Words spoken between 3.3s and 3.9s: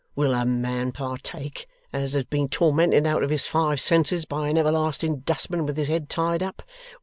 five